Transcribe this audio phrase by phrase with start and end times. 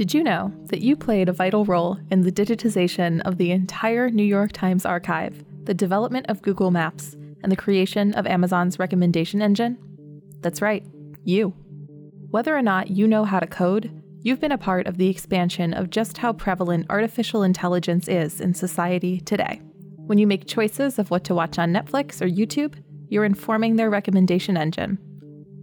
[0.00, 4.08] Did you know that you played a vital role in the digitization of the entire
[4.08, 9.42] New York Times archive, the development of Google Maps, and the creation of Amazon's recommendation
[9.42, 9.76] engine?
[10.40, 10.86] That's right,
[11.24, 11.50] you.
[12.30, 13.90] Whether or not you know how to code,
[14.22, 18.54] you've been a part of the expansion of just how prevalent artificial intelligence is in
[18.54, 19.60] society today.
[19.96, 23.90] When you make choices of what to watch on Netflix or YouTube, you're informing their
[23.90, 24.96] recommendation engine.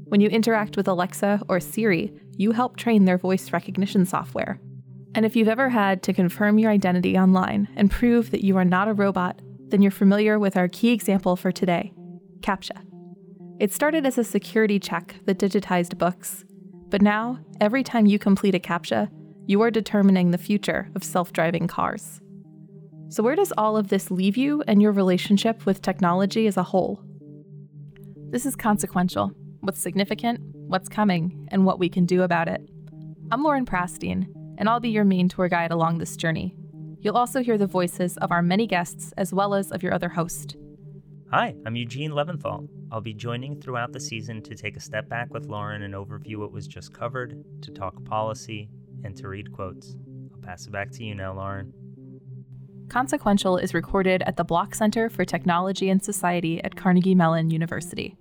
[0.10, 4.60] When you interact with Alexa or Siri, you help train their voice recognition software.
[5.16, 8.66] And if you've ever had to confirm your identity online and prove that you are
[8.66, 11.92] not a robot, then you're familiar with our key example for today
[12.42, 12.84] CAPTCHA.
[13.60, 16.46] It started as a security check that digitized books,
[16.90, 19.10] but now, every time you complete a CAPTCHA,
[19.48, 22.22] you are determining the future of self driving cars.
[23.10, 26.64] So, where does all of this leave you and your relationship with technology as a
[26.64, 27.02] whole?
[28.30, 29.32] This is consequential
[29.62, 32.62] what's significant, what's coming, and what we can do about it.
[33.32, 36.56] I'm Lauren Prastien, and I'll be your main tour guide along this journey.
[37.02, 40.10] You'll also hear the voices of our many guests as well as of your other
[40.10, 40.56] host.
[41.32, 42.68] Hi, I'm Eugene Leventhal.
[42.92, 46.38] I'll be joining throughout the season to take a step back with Lauren and overview
[46.38, 48.70] what was just covered, to talk policy,
[49.04, 49.96] and to read quotes.
[50.34, 51.74] I'll pass it back to you now, Lauren.
[52.90, 58.16] Consequential is recorded at the Block Center for Technology and Society at Carnegie Mellon University.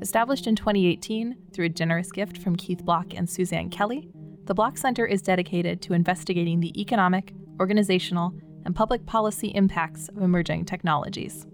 [0.00, 4.08] Established in 2018 through a generous gift from Keith Block and Suzanne Kelly,
[4.44, 8.32] the Block Center is dedicated to investigating the economic, organizational,
[8.64, 11.46] and public policy impacts of emerging technologies.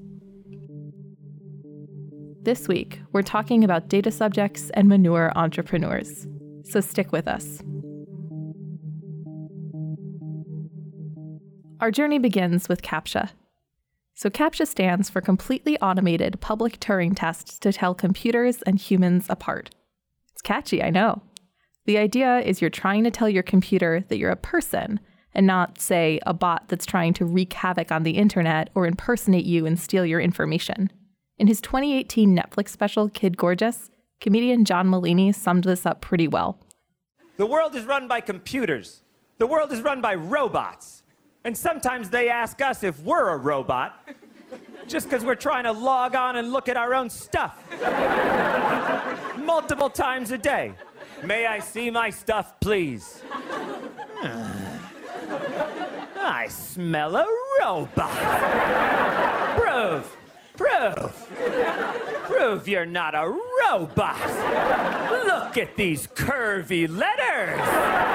[2.42, 6.26] This week, we're talking about data subjects and manure entrepreneurs.
[6.64, 7.62] So stick with us.
[11.80, 13.30] Our journey begins with CAPTCHA,
[14.14, 19.70] so CAPTCHA stands for Completely Automated Public Turing Tests to Tell Computers and Humans Apart.
[20.32, 21.22] It's catchy, I know.
[21.86, 25.00] The idea is you're trying to tell your computer that you're a person
[25.34, 29.44] and not, say, a bot that's trying to wreak havoc on the internet or impersonate
[29.44, 30.90] you and steal your information.
[31.36, 36.58] In his 2018 Netflix special, Kid Gorgeous, comedian John Mulaney summed this up pretty well.
[37.36, 39.02] The world is run by computers.
[39.38, 41.02] The world is run by robots.
[41.44, 44.08] And sometimes they ask us if we're a robot,
[44.86, 47.62] just because we're trying to log on and look at our own stuff.
[49.36, 50.72] Multiple times a day.
[51.22, 53.22] May I see my stuff, please?
[56.16, 57.26] I smell a
[57.60, 58.10] robot.
[59.58, 60.16] Prove,
[60.56, 61.28] prove,
[62.24, 63.28] prove you're not a
[63.70, 64.16] robot.
[65.26, 68.13] Look at these curvy letters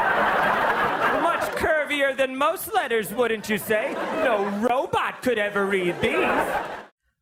[2.19, 3.94] than most letters, wouldn't you say?
[4.25, 6.28] No robot could ever read these.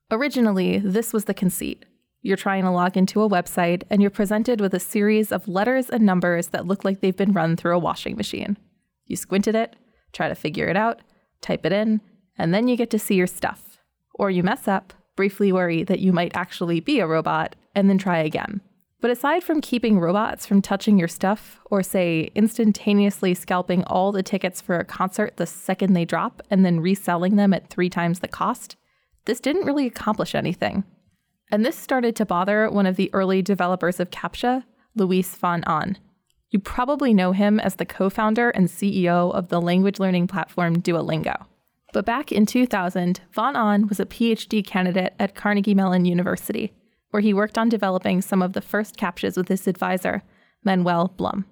[0.10, 1.86] Originally, this was the conceit.
[2.24, 5.92] You're trying to log into a website and you're presented with a series of letters
[5.92, 8.58] and numbers that look like they've been run through a washing machine.
[9.06, 9.76] You squint at it,
[10.14, 11.02] try to figure it out,
[11.42, 12.02] type it in,
[12.36, 13.78] and then you get to see your stuff.
[14.16, 18.00] Or you mess up, briefly worry that you might actually be a robot, and then
[18.00, 18.62] try again.
[19.00, 24.24] But aside from keeping robots from touching your stuff, or say instantaneously scalping all the
[24.24, 28.20] tickets for a concert the second they drop and then reselling them at three times
[28.20, 28.76] the cost,
[29.26, 30.84] this didn't really accomplish anything.
[31.52, 34.64] And this started to bother one of the early developers of CAPTCHA,
[34.96, 35.98] Luis von Ahn.
[36.50, 40.82] You probably know him as the co founder and CEO of the language learning platform
[40.82, 41.46] Duolingo.
[41.94, 46.74] But back in 2000, von Ahn was a PhD candidate at Carnegie Mellon University
[47.12, 50.24] where he worked on developing some of the first CAPTCHAs with his advisor,
[50.64, 51.46] Manuel Blum.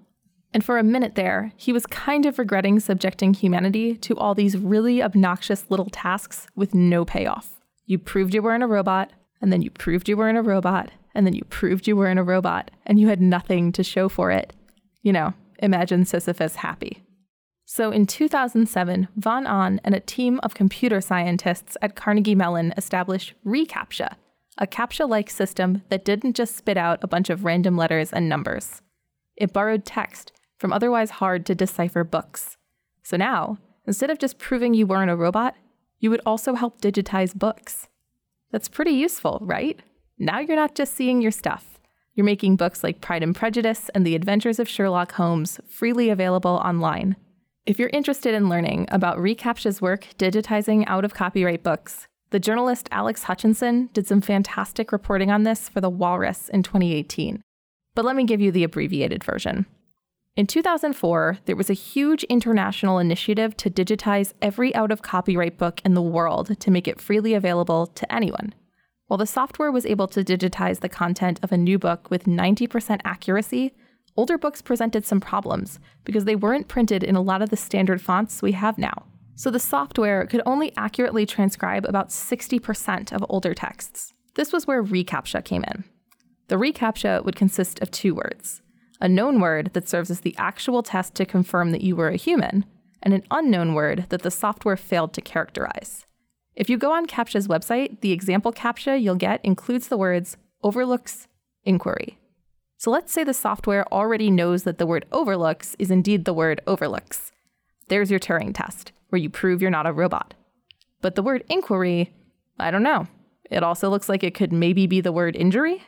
[0.54, 4.58] And for a minute there, he was kind of regretting subjecting humanity to all these
[4.58, 7.60] really obnoxious little tasks with no payoff.
[7.86, 9.12] You proved you weren't a robot,
[9.42, 12.24] and then you proved you weren't a robot, and then you proved you weren't a
[12.24, 14.54] robot, and you had nothing to show for it.
[15.02, 17.04] You know, imagine Sisyphus happy.
[17.66, 23.34] So in 2007, Von Ahn and a team of computer scientists at Carnegie Mellon established
[23.46, 24.16] reCAPTCHA,
[24.58, 28.30] a CAPTCHA like system that didn't just spit out a bunch of random letters and
[28.30, 28.82] numbers.
[29.36, 32.58] It borrowed text from otherwise hard to decipher books.
[33.04, 35.56] So now, instead of just proving you weren't a robot,
[36.00, 37.88] you would also help digitize books.
[38.52, 39.80] That's pretty useful, right?
[40.18, 41.80] Now you're not just seeing your stuff.
[42.14, 46.62] You're making books like Pride and Prejudice and The Adventures of Sherlock Holmes freely available
[46.64, 47.18] online.
[47.66, 52.90] If you're interested in learning about reCAPTCHA's work digitizing out of copyright books, the journalist
[52.92, 57.42] Alex Hutchinson did some fantastic reporting on this for The Walrus in 2018.
[57.94, 59.66] But let me give you the abbreviated version.
[60.36, 65.80] In 2004, there was a huge international initiative to digitize every out of copyright book
[65.86, 68.54] in the world to make it freely available to anyone.
[69.08, 73.00] While the software was able to digitize the content of a new book with 90%
[73.06, 73.72] accuracy,
[74.18, 78.02] older books presented some problems because they weren't printed in a lot of the standard
[78.02, 79.06] fonts we have now.
[79.36, 84.14] So the software could only accurately transcribe about 60% of older texts.
[84.36, 85.84] This was where reCAPTCHA came in.
[86.48, 88.62] The reCAPTCHA would consist of two words
[89.02, 92.16] a known word that serves as the actual test to confirm that you were a
[92.16, 92.64] human,
[93.04, 96.06] and an unknown word that the software failed to characterize.
[96.56, 101.28] If you go on CAPTCHA's website, the example CAPTCHA you'll get includes the words overlooks
[101.66, 102.18] inquiry.
[102.78, 106.62] So let's say the software already knows that the word overlooks is indeed the word
[106.66, 107.32] overlooks.
[107.90, 110.34] There's your Turing test, where you prove you're not a robot.
[111.00, 112.14] But the word inquiry,
[112.60, 113.08] I don't know.
[113.50, 115.84] It also looks like it could maybe be the word injury.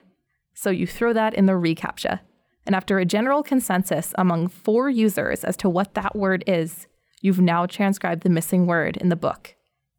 [0.53, 2.21] So you throw that in the reCAPTCHA.
[2.65, 6.87] And after a general consensus among four users as to what that word is,
[7.19, 9.55] you've now transcribed the missing word in the book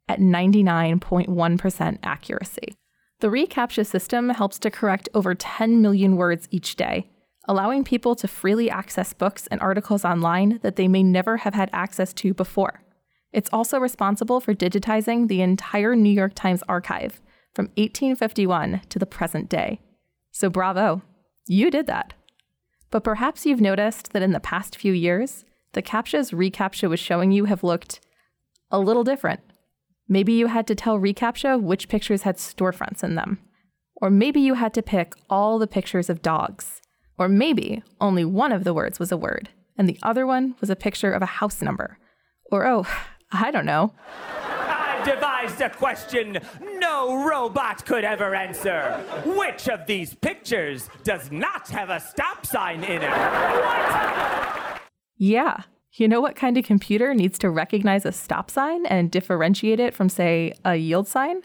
[0.07, 2.73] at 99.1% accuracy.
[3.19, 7.11] The reCAPTCHA system helps to correct over 10 million words each day,
[7.47, 11.69] allowing people to freely access books and articles online that they may never have had
[11.71, 12.81] access to before.
[13.31, 17.21] It's also responsible for digitizing the entire New York Times archive
[17.53, 19.79] from 1851 to the present day.
[20.31, 21.01] So, bravo,
[21.47, 22.13] you did that.
[22.91, 27.31] But perhaps you've noticed that in the past few years, the CAPTCHAs reCAPTCHA was showing
[27.31, 27.99] you have looked
[28.71, 29.41] a little different.
[30.07, 33.39] Maybe you had to tell reCAPTCHA which pictures had storefronts in them.
[34.01, 36.81] Or maybe you had to pick all the pictures of dogs.
[37.17, 40.69] Or maybe only one of the words was a word, and the other one was
[40.69, 41.97] a picture of a house number.
[42.49, 42.87] Or, oh,
[43.31, 43.93] I don't know.
[44.27, 46.39] I devised a question
[46.79, 49.03] no robot could ever answer.
[49.25, 53.09] Which of these pictures does not have a stop sign in it?
[53.09, 54.81] What?
[55.17, 59.79] Yeah, you know what kind of computer needs to recognize a stop sign and differentiate
[59.79, 61.41] it from, say, a yield sign?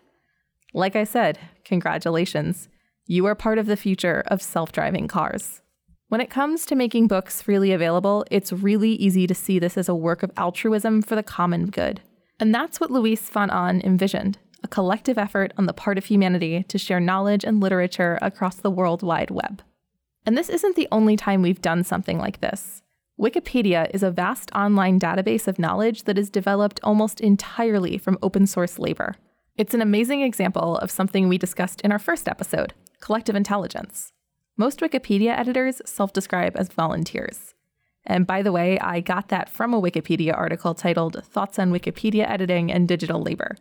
[0.72, 2.69] Like I said, congratulations.
[3.06, 5.60] You are part of the future of self driving cars.
[6.09, 9.89] When it comes to making books freely available, it's really easy to see this as
[9.89, 12.01] a work of altruism for the common good.
[12.39, 16.65] And that's what Luis von Ahn envisioned a collective effort on the part of humanity
[16.69, 19.62] to share knowledge and literature across the World Wide Web.
[20.25, 22.83] And this isn't the only time we've done something like this.
[23.21, 28.47] Wikipedia is a vast online database of knowledge that is developed almost entirely from open
[28.47, 29.15] source labor.
[29.56, 34.12] It's an amazing example of something we discussed in our first episode collective intelligence.
[34.56, 37.55] Most Wikipedia editors self describe as volunteers.
[38.06, 42.31] And by the way, I got that from a Wikipedia article titled Thoughts on Wikipedia
[42.31, 43.56] Editing and Digital Labor.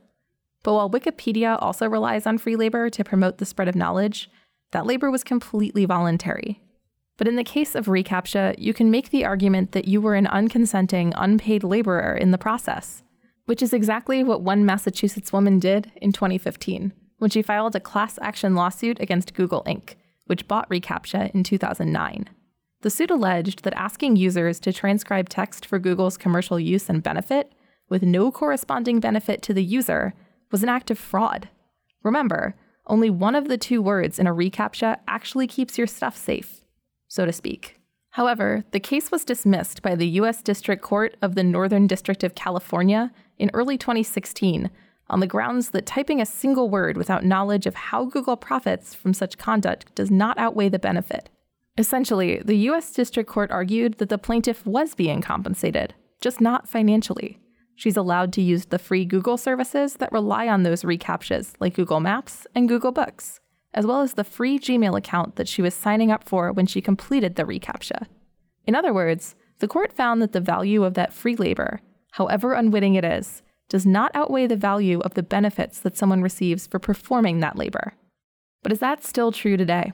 [0.61, 4.29] But while Wikipedia also relies on free labor to promote the spread of knowledge,
[4.71, 6.61] that labor was completely voluntary.
[7.17, 10.27] But in the case of reCAPTCHA, you can make the argument that you were an
[10.27, 13.01] unconsenting, unpaid laborer in the process,
[13.45, 18.19] which is exactly what one Massachusetts woman did in 2015 when she filed a class
[18.21, 22.29] action lawsuit against Google Inc., which bought reCAPTCHA in 2009.
[22.81, 27.51] The suit alleged that asking users to transcribe text for Google's commercial use and benefit,
[27.89, 30.13] with no corresponding benefit to the user,
[30.51, 31.49] was an act of fraud.
[32.03, 32.55] Remember,
[32.87, 36.63] only one of the two words in a reCAPTCHA actually keeps your stuff safe
[37.13, 37.79] so to speak.
[38.09, 40.41] However, the case was dismissed by the U.S.
[40.41, 44.71] District Court of the Northern District of California in early 2016
[45.13, 49.13] on the grounds that typing a single word without knowledge of how Google profits from
[49.13, 51.29] such conduct does not outweigh the benefit.
[51.77, 52.91] Essentially, the U.S.
[52.91, 57.39] District Court argued that the plaintiff was being compensated, just not financially.
[57.75, 61.99] She's allowed to use the free Google services that rely on those reCAPTCHAs, like Google
[61.99, 63.39] Maps and Google Books
[63.73, 66.81] as well as the free Gmail account that she was signing up for when she
[66.81, 68.07] completed the reCAPTCHA.
[68.65, 72.95] In other words, the court found that the value of that free labor, however unwitting
[72.95, 77.39] it is, does not outweigh the value of the benefits that someone receives for performing
[77.39, 77.93] that labor.
[78.61, 79.93] But is that still true today?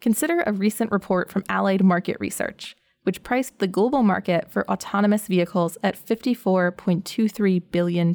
[0.00, 5.26] Consider a recent report from Allied Market Research, which priced the global market for autonomous
[5.26, 8.14] vehicles at $54.23 billion,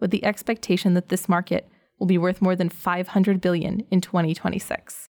[0.00, 5.08] with the expectation that this market will be worth more than 500 billion in 2026.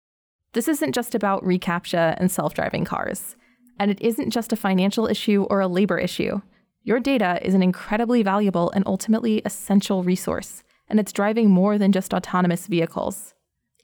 [0.53, 3.37] This isn't just about reCAPTCHA and self-driving cars,
[3.79, 6.41] and it isn't just a financial issue or a labor issue.
[6.83, 11.91] Your data is an incredibly valuable and ultimately essential resource, and it's driving more than
[11.91, 13.35] just autonomous vehicles.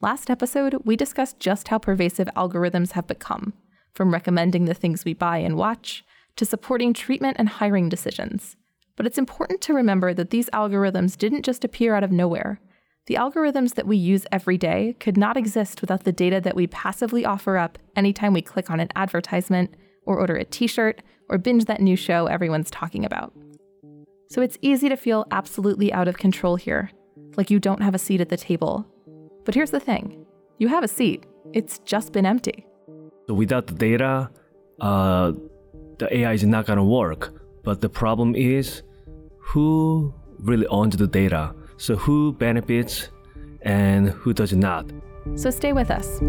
[0.02, 3.54] Last episode, we discussed just how pervasive algorithms have become,
[3.94, 6.04] from recommending the things we buy and watch
[6.38, 8.56] to supporting treatment and hiring decisions.
[8.96, 12.60] But it's important to remember that these algorithms didn't just appear out of nowhere.
[13.06, 16.66] The algorithms that we use every day could not exist without the data that we
[16.66, 19.76] passively offer up anytime we click on an advertisement,
[20.08, 23.34] or order a t shirt, or binge that new show everyone's talking about.
[24.30, 26.90] So it's easy to feel absolutely out of control here,
[27.38, 28.86] like you don't have a seat at the table.
[29.46, 30.26] But here's the thing
[30.58, 32.66] you have a seat, it's just been empty.
[33.28, 34.30] So without the data,
[34.82, 35.34] uh,
[36.00, 37.34] the AI is not going to work.
[37.64, 38.84] But the problem is
[39.40, 41.54] who really owns the data?
[41.78, 43.10] So, who benefits
[43.62, 44.90] and who does not?
[45.36, 46.20] So, stay with us.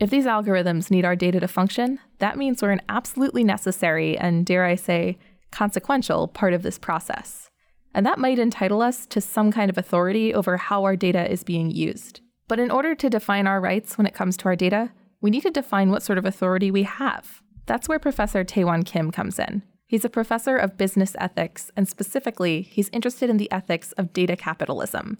[0.00, 4.46] If these algorithms need our data to function, that means we're an absolutely necessary and,
[4.46, 5.18] dare I say,
[5.50, 7.50] consequential part of this process.
[7.92, 11.44] And that might entitle us to some kind of authority over how our data is
[11.44, 12.20] being used.
[12.48, 14.90] But in order to define our rights when it comes to our data,
[15.20, 17.42] we need to define what sort of authority we have.
[17.66, 19.62] That's where Professor Tae Wan Kim comes in.
[19.86, 24.34] He's a professor of business ethics, and specifically, he's interested in the ethics of data
[24.34, 25.18] capitalism.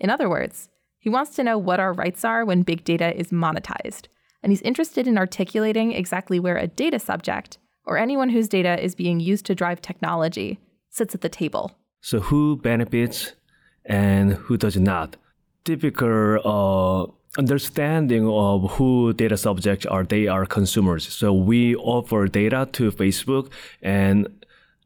[0.00, 3.28] In other words, he wants to know what our rights are when big data is
[3.28, 4.06] monetized,
[4.42, 8.94] and he's interested in articulating exactly where a data subject, or anyone whose data is
[8.94, 10.58] being used to drive technology,
[10.90, 11.76] sits at the table.
[12.00, 13.32] So, who benefits
[13.84, 15.16] and who does not?
[15.64, 21.08] Typical uh, understanding of who data subjects are, they are consumers.
[21.08, 23.50] So, we offer data to Facebook
[23.82, 24.28] and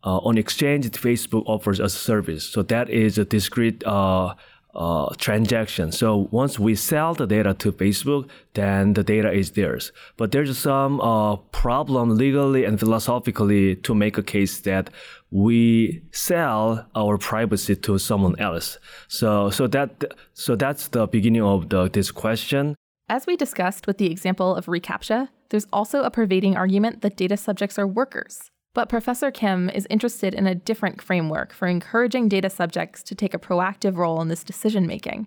[0.04, 2.45] uh, on exchange, Facebook offers a service.
[2.45, 4.35] So that is a discrete uh,
[4.74, 5.92] uh, transaction.
[5.92, 9.92] So once we sell the data to Facebook, then the data is theirs.
[10.16, 14.90] But there's some uh, problem legally and philosophically to make a case that
[15.30, 18.78] we sell our privacy to someone else.
[19.08, 22.74] So so that so that's the beginning of the, this question.
[23.08, 27.36] As we discussed with the example of reCAPTCHA, there's also a pervading argument that data
[27.36, 28.51] subjects are workers.
[28.74, 33.34] But Professor Kim is interested in a different framework for encouraging data subjects to take
[33.34, 35.26] a proactive role in this decision making.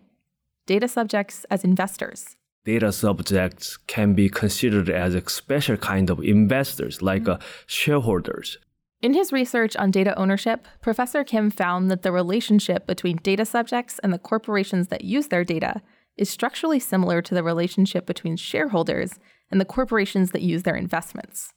[0.65, 2.37] Data subjects as investors.
[2.65, 7.33] Data subjects can be considered as a special kind of investors, like mm-hmm.
[7.33, 8.57] uh, shareholders.
[9.03, 13.99] In his research on data ownership, Professor Kim found that the relationship between data subjects
[13.99, 15.83] and the corporations that use their data
[16.17, 19.19] is structurally similar to the relationship between shareholders
[19.51, 21.53] and the corporations that use their investments.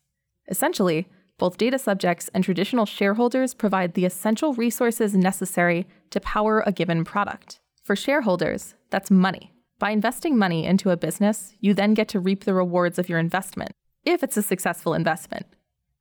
[0.50, 6.73] Essentially, both data subjects and traditional shareholders provide the essential resources necessary to power a
[6.73, 7.61] given product.
[7.85, 9.52] For shareholders, that's money.
[9.78, 13.21] By investing money into a business, you then get to reap the rewards of your
[13.21, 13.71] investment,
[14.04, 15.47] if it's a successful investment.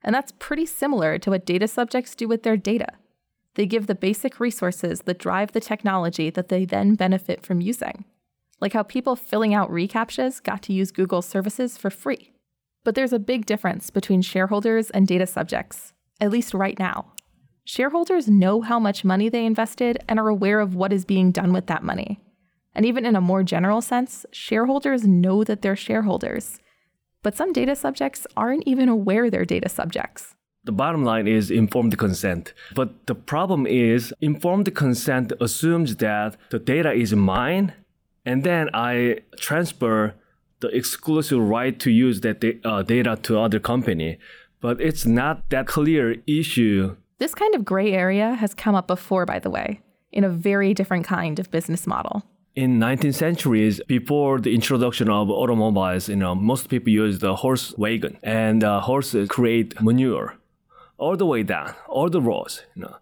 [0.04, 2.88] And that's pretty similar to what data subjects do with their data.
[3.54, 8.06] They give the basic resources that drive the technology that they then benefit from using.
[8.60, 12.34] Like how people filling out reCAPTCHAs got to use Google services for free.
[12.88, 15.92] But there's a big difference between shareholders and data subjects,
[16.22, 17.12] at least right now.
[17.66, 21.52] Shareholders know how much money they invested and are aware of what is being done
[21.52, 22.22] with that money.
[22.74, 26.62] And even in a more general sense, shareholders know that they're shareholders.
[27.24, 30.36] But some data subjects aren't even aware they're data subjects.
[30.64, 32.54] The bottom line is informed consent.
[32.74, 37.74] But the problem is, informed consent assumes that the data is mine,
[38.26, 40.14] and then I transfer
[40.60, 44.18] the exclusive right to use that da- uh, data to other company,
[44.62, 46.96] but it's not that clear issue.
[47.20, 50.74] This kind of gray area has come up before, by the way, in a very
[50.74, 52.24] different kind of business model.
[52.56, 57.74] In 19th centuries, before the introduction of automobiles, you know, most people use the horse
[57.78, 60.38] wagon, and uh, horses create manure
[60.98, 62.64] all the way down, all the roads.
[62.76, 62.96] You know,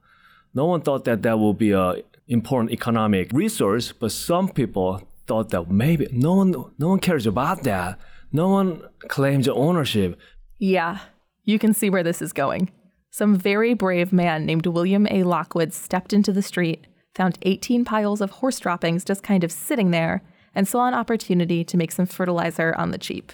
[0.54, 1.96] no one thought that that would be a
[2.28, 7.64] important economic resource, but some people thought that maybe no one no one cares about
[7.64, 8.00] that.
[8.32, 10.20] No one claims ownership.
[10.58, 11.00] Yeah,
[11.44, 12.72] you can see where this is going.
[13.12, 15.24] Some very brave man named William A.
[15.24, 19.92] Lockwood stepped into the street, found 18 piles of horse droppings just kind of sitting
[19.92, 20.22] there,
[20.54, 23.32] and saw an opportunity to make some fertilizer on the cheap.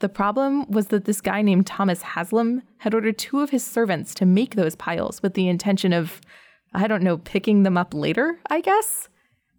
[0.00, 4.14] The problem was that this guy named Thomas Haslem had ordered two of his servants
[4.14, 6.20] to make those piles with the intention of,
[6.72, 9.08] I don't know, picking them up later, I guess?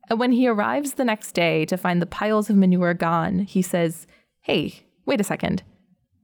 [0.09, 3.61] And when he arrives the next day to find the piles of manure gone, he
[3.61, 4.07] says,
[4.41, 5.63] Hey, wait a second.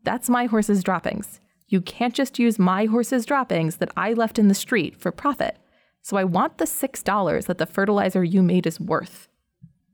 [0.04, 1.40] That's my horse's droppings.
[1.68, 5.58] You can't just use my horse's droppings that I left in the street for profit.
[6.02, 9.28] So I want the $6 that the fertilizer you made is worth.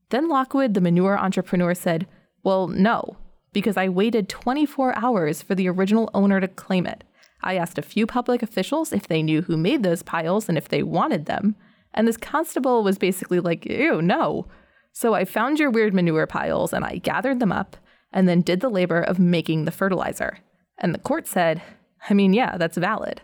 [0.09, 2.07] Then Lockwood, the manure entrepreneur, said,
[2.43, 3.17] Well, no,
[3.53, 7.03] because I waited 24 hours for the original owner to claim it.
[7.41, 10.69] I asked a few public officials if they knew who made those piles and if
[10.69, 11.55] they wanted them.
[11.93, 14.47] And this constable was basically like, ew, no.
[14.93, 17.77] So I found your weird manure piles and I gathered them up
[18.11, 20.39] and then did the labor of making the fertilizer.
[20.77, 21.61] And the court said,
[22.09, 23.21] I mean, yeah, that's valid.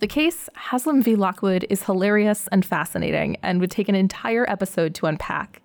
[0.00, 1.14] The case, Haslem v.
[1.14, 5.62] Lockwood, is hilarious and fascinating and would take an entire episode to unpack.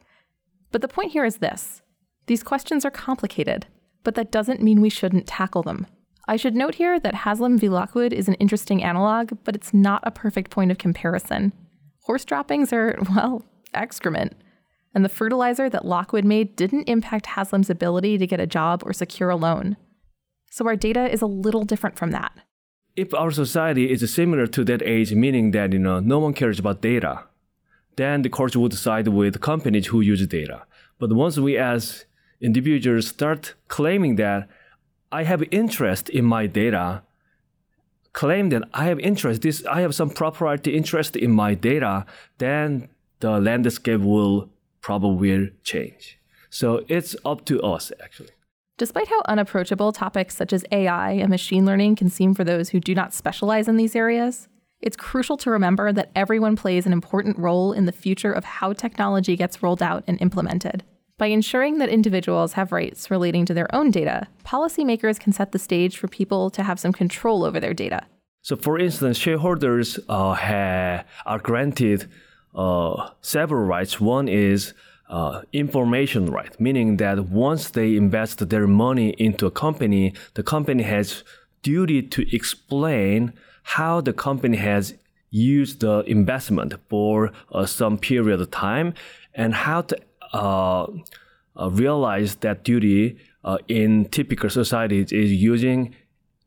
[0.71, 1.81] But the point here is this
[2.27, 3.67] these questions are complicated,
[4.03, 5.87] but that doesn't mean we shouldn't tackle them.
[6.27, 7.69] I should note here that Haslem v.
[7.69, 11.53] Lockwood is an interesting analog, but it's not a perfect point of comparison.
[12.05, 13.43] Horse droppings are, well,
[13.73, 14.33] excrement.
[14.93, 18.93] and the fertilizer that Lockwood made didn't impact Haslem's ability to get a job or
[18.93, 19.75] secure a loan.
[20.51, 22.31] So our data is a little different from that.
[22.95, 26.59] If our society is similar to that age, meaning that you know no one cares
[26.59, 27.23] about data,
[27.97, 30.63] then the courts would side with companies who use data.
[30.99, 32.05] But once we as
[32.39, 34.47] individuals start claiming that
[35.11, 37.01] I have interest in my data,
[38.15, 42.05] claim that I have interest, this I have some proprietary interest in my data,
[42.39, 42.87] then
[43.19, 44.49] the landscape will
[44.81, 46.17] probably change.
[46.49, 48.29] So it's up to us actually.
[48.77, 52.79] Despite how unapproachable topics such as AI and machine learning can seem for those who
[52.79, 54.47] do not specialize in these areas,
[54.81, 58.73] it's crucial to remember that everyone plays an important role in the future of how
[58.73, 60.83] technology gets rolled out and implemented.
[61.17, 65.59] By ensuring that individuals have rights relating to their own data, policymakers can set the
[65.59, 68.05] stage for people to have some control over their data.
[68.41, 72.09] So, for instance, shareholders uh, are granted
[72.53, 74.01] uh, several rights.
[74.01, 74.73] One is
[75.09, 80.83] uh, information right, meaning that once they invest their money into a company, the company
[80.83, 81.23] has
[81.61, 83.31] duty to explain
[83.63, 84.95] how the company has
[85.29, 88.93] used the investment for uh, some period of time
[89.33, 89.97] and how to
[90.33, 90.87] uh,
[91.57, 95.95] uh, realize that duty uh, in typical societies is using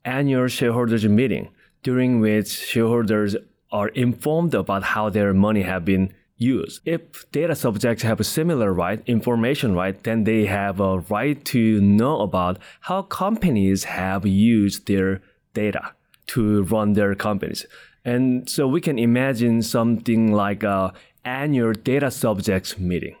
[0.05, 1.49] annual shareholders meeting
[1.83, 3.35] during which shareholders
[3.71, 6.81] are informed about how their money have been used.
[6.85, 11.81] If data subjects have a similar right, information right, then they have a right to
[11.81, 15.21] know about how companies have used their
[15.53, 15.93] data
[16.27, 17.65] to run their companies.
[18.05, 20.93] And so we can imagine something like a
[21.25, 23.15] annual data subjects meeting.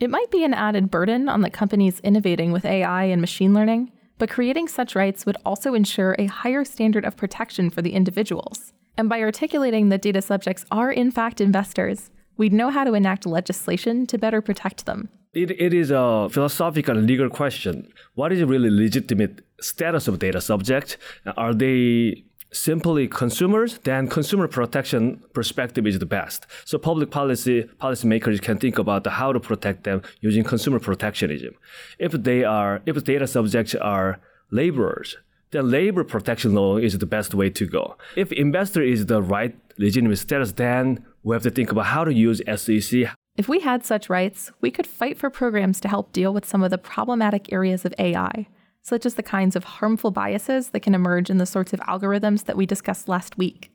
[0.00, 3.90] It might be an added burden on the companies innovating with AI and machine learning,
[4.16, 8.72] but creating such rights would also ensure a higher standard of protection for the individuals.
[8.96, 13.26] And by articulating that data subjects are in fact investors, we'd know how to enact
[13.26, 15.08] legislation to better protect them.
[15.34, 17.92] It, it is a philosophical and legal question.
[18.14, 20.96] What is really legitimate status of data subject?
[21.36, 23.78] Are they simply consumers?
[23.78, 26.46] Then consumer protection perspective is the best.
[26.64, 31.54] So public policy policymakers can think about how to protect them using consumer protectionism.
[31.98, 35.16] If they are, if data subjects are laborers,
[35.50, 37.96] then labor protection law is the best way to go.
[38.16, 42.12] If investor is the right legitimate status, then we have to think about how to
[42.12, 43.10] use SEC.
[43.36, 46.62] If we had such rights, we could fight for programs to help deal with some
[46.62, 48.48] of the problematic areas of AI,
[48.88, 52.44] such as the kinds of harmful biases that can emerge in the sorts of algorithms
[52.46, 53.70] that we discussed last week.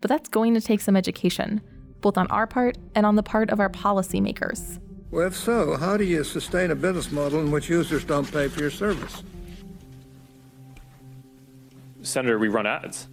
[0.00, 1.60] But that's going to take some education,
[2.00, 4.80] both on our part and on the part of our policymakers.
[5.10, 8.48] Well, if so, how do you sustain a business model in which users don't pay
[8.48, 9.22] for your service?
[12.02, 13.06] Senator, we run ads.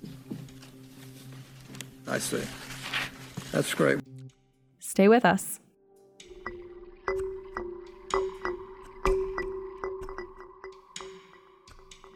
[2.08, 2.44] I see.
[3.52, 4.00] That's great.
[4.80, 5.60] Stay with us.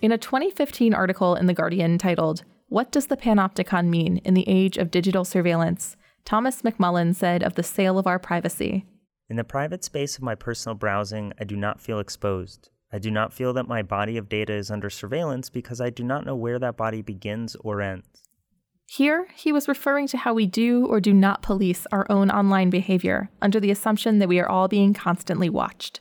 [0.01, 4.47] In a 2015 article in The Guardian titled, What Does the Panopticon Mean in the
[4.47, 5.97] Age of Digital Surveillance?
[6.23, 8.85] Thomas McMullan said of the sale of our privacy.
[9.29, 12.69] In the private space of my personal browsing, I do not feel exposed.
[12.93, 16.05] I do not feel that my body of data is under surveillance because I do
[16.05, 18.07] not know where that body begins or ends.
[18.87, 22.69] Here, he was referring to how we do or do not police our own online
[22.69, 25.99] behavior under the assumption that we are all being constantly watched.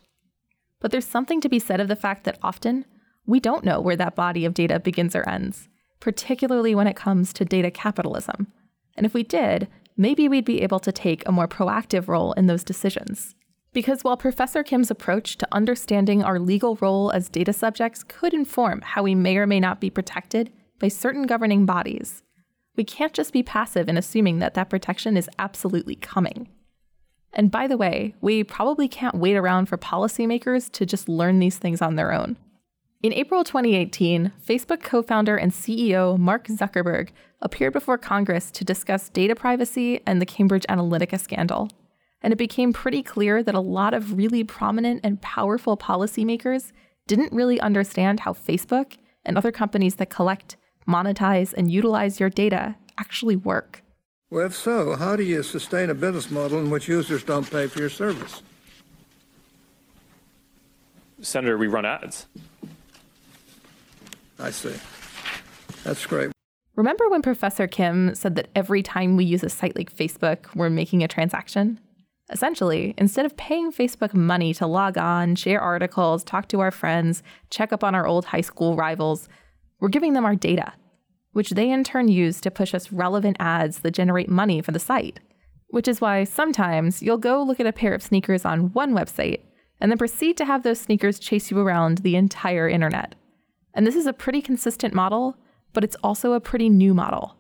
[0.79, 2.85] But there's something to be said of the fact that often
[3.29, 5.69] we don't know where that body of data begins or ends,
[6.01, 8.51] particularly when it comes to data capitalism.
[8.97, 12.47] And if we did, maybe we'd be able to take a more proactive role in
[12.47, 13.35] those decisions.
[13.75, 18.81] Because while Professor Kim's approach to understanding our legal role as data subjects could inform
[18.81, 22.23] how we may or may not be protected by certain governing bodies,
[22.77, 26.49] we can't just be passive in assuming that that protection is absolutely coming.
[27.35, 31.59] And by the way, we probably can't wait around for policymakers to just learn these
[31.59, 32.39] things on their own.
[33.01, 39.09] In April 2018, Facebook co founder and CEO Mark Zuckerberg appeared before Congress to discuss
[39.09, 41.71] data privacy and the Cambridge Analytica scandal.
[42.23, 46.73] And it became pretty clear that a lot of really prominent and powerful policymakers
[47.07, 50.57] didn't really understand how Facebook and other companies that collect
[50.89, 53.83] monetize, and utilize your data actually work?
[54.31, 57.67] Well, if so, how do you sustain a business model in which users don't pay
[57.67, 58.43] for your service?
[61.21, 62.27] Senator, we run ads.
[64.39, 64.75] I see.
[65.85, 66.31] That's great.
[66.77, 70.71] Remember when Professor Kim said that every time we use a site like Facebook, we're
[70.71, 71.81] making a transaction?
[72.31, 77.23] Essentially, instead of paying Facebook money to log on, share articles, talk to our friends,
[77.51, 79.29] check up on our old high school rivals,
[79.81, 80.73] we're giving them our data,
[81.33, 84.79] which they in turn use to push us relevant ads that generate money for the
[84.79, 85.21] site.
[85.69, 89.41] Which is why sometimes you'll go look at a pair of sneakers on one website
[89.81, 93.15] and then proceed to have those sneakers chase you around the entire internet.
[93.75, 95.37] And this is a pretty consistent model,
[95.73, 97.37] but it's also a pretty new model.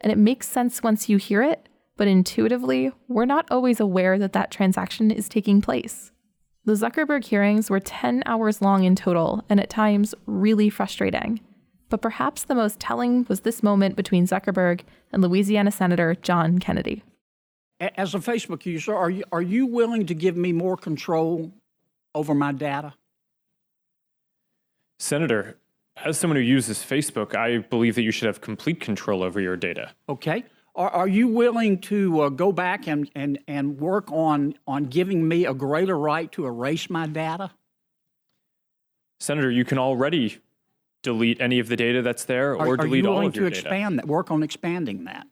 [0.00, 4.32] And it makes sense once you hear it, but intuitively, we're not always aware that
[4.32, 6.10] that transaction is taking place.
[6.64, 11.40] The Zuckerberg hearings were 10 hours long in total and at times really frustrating.
[11.88, 14.80] But perhaps the most telling was this moment between Zuckerberg
[15.12, 17.02] and Louisiana Senator John Kennedy.
[17.80, 21.52] As a Facebook user, are you, are you willing to give me more control
[22.14, 22.94] over my data?
[25.00, 25.58] Senator,
[25.96, 29.56] as someone who uses Facebook, I believe that you should have complete control over your
[29.56, 29.92] data.
[30.08, 30.44] Okay.
[30.74, 35.28] Are, are you willing to uh, go back and, and, and work on, on giving
[35.28, 37.50] me a greater right to erase my data?
[39.20, 40.38] Senator, you can already
[41.02, 43.36] delete any of the data that's there or are, delete are you all willing of
[43.36, 45.26] your to expand that, work on expanding that?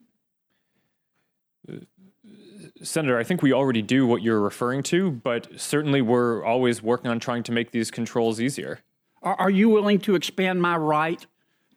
[2.83, 7.11] Senator, I think we already do what you're referring to, but certainly we're always working
[7.11, 8.81] on trying to make these controls easier.
[9.23, 11.25] Are, are you willing to expand my right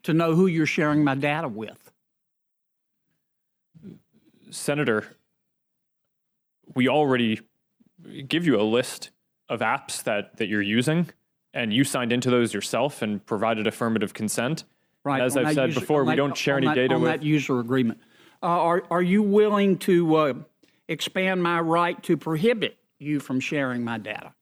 [0.03, 1.91] to know who you're sharing my data with?
[4.49, 5.07] Senator,
[6.75, 7.41] we already
[8.27, 9.09] give you a list
[9.49, 11.09] of apps that, that you're using,
[11.53, 14.63] and you signed into those yourself and provided affirmative consent.
[15.03, 15.21] Right.
[15.21, 17.11] As on I've said user- before, we that- don't share any that- data on with.
[17.11, 17.99] that user agreement.
[18.41, 20.33] Uh, are are you willing to uh,
[20.89, 24.33] expand my right to prohibit you from sharing my data?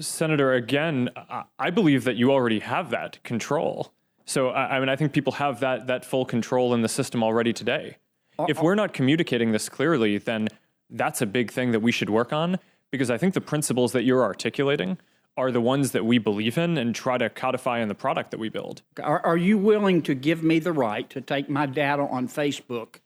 [0.00, 1.10] Senator, again,
[1.58, 3.92] I- believe that you already have that control.
[4.24, 7.22] So, I I mean, I think people have that, that full control in the system
[7.22, 7.96] already today.
[8.38, 10.48] Uh, if we're not communicating this clearly, then
[10.90, 12.58] that's a big thing that we should work on
[12.90, 14.98] because I think the principles that you're articulating
[15.36, 18.40] are the ones that we believe in and try to codify in the product that
[18.40, 18.82] we build.
[19.02, 22.96] Are, are you willing to give me the right to take my data on Facebook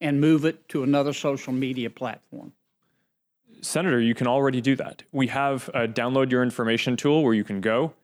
[0.00, 2.52] and move it to another social media platform?
[3.66, 5.02] Senator, you can already do that.
[5.12, 7.94] We have a download your information tool where you can go,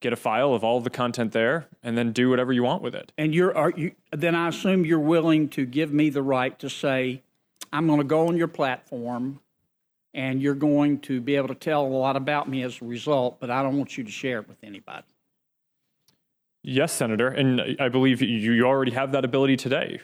[0.00, 2.94] get a file of all the content there, and then do whatever you want with
[2.94, 3.12] it.
[3.16, 6.68] And you're are you then I assume you're willing to give me the right to
[6.68, 7.22] say,
[7.72, 9.40] I'm going to go on your platform
[10.14, 13.40] and you're going to be able to tell a lot about me as a result,
[13.40, 15.06] but I don't want you to share it with anybody.
[16.62, 20.00] Yes, Senator, and I believe you- you already have that ability today.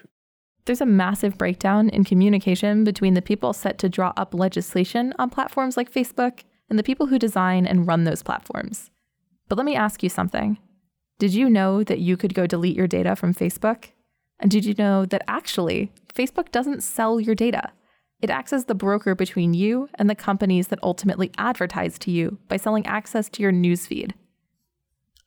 [0.69, 5.31] There's a massive breakdown in communication between the people set to draw up legislation on
[5.31, 8.91] platforms like Facebook and the people who design and run those platforms.
[9.49, 10.59] But let me ask you something.
[11.19, 13.93] Did you know that you could go delete your data from Facebook?
[14.41, 17.73] And did you know that actually, Facebook doesn't sell your data?
[18.21, 22.37] It acts as the broker between you and the companies that ultimately advertise to you
[22.47, 24.13] by selling access to your newsfeed.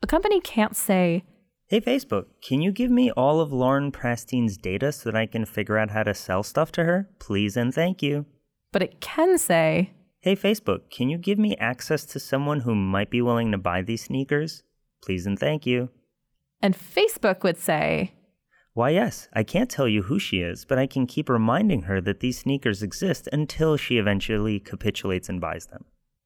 [0.03, 1.23] A company can't say,
[1.71, 5.45] Hey Facebook, can you give me all of Lauren Prastien's data so that I can
[5.45, 7.09] figure out how to sell stuff to her?
[7.17, 8.25] Please and thank you.
[8.73, 13.09] but it can say, Hey Facebook, can you give me access to someone who might
[13.09, 14.63] be willing to buy these sneakers?
[15.01, 15.87] Please and thank you.
[16.61, 18.15] and Facebook would say,
[18.73, 22.01] Why, yes, I can't tell you who she is, but I can keep reminding her
[22.01, 25.85] that these sneakers exist until she eventually capitulates and buys them.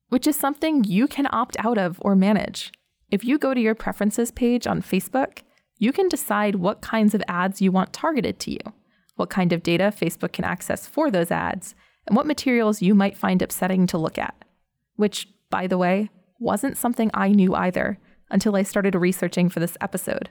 [0.10, 2.72] which is something you can opt out of or manage.
[3.12, 5.40] If you go to your preferences page on Facebook,
[5.78, 8.74] you can decide what kinds of ads you want targeted to you,
[9.16, 11.76] what kind of data Facebook can access for those ads,
[12.08, 14.36] and what materials you might find upsetting to look at.
[14.96, 19.78] Which, by the way, wasn't something I knew either until I started researching for this
[19.82, 20.30] episode.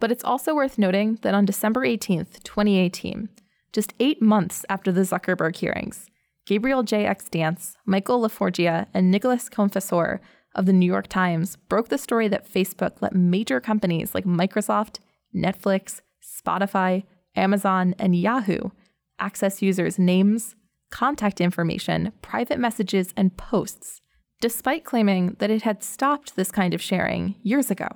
[0.00, 3.28] But it's also worth noting that on December 18th, 2018,
[3.72, 6.06] just eight months after the Zuckerberg hearings,
[6.46, 7.28] Gabriel J.X.
[7.30, 10.20] Dance, Michael LaForgia, and Nicholas Confessore
[10.54, 14.98] of the New York Times broke the story that Facebook let major companies like Microsoft,
[15.34, 17.04] Netflix, Spotify,
[17.36, 18.70] Amazon, and Yahoo
[19.18, 20.56] access users' names,
[20.90, 24.00] contact information, private messages, and posts,
[24.40, 27.88] despite claiming that it had stopped this kind of sharing years ago.